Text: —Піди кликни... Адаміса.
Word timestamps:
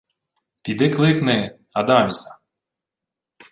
—Піди 0.61 0.89
кликни... 0.89 1.59
Адаміса. 1.73 2.37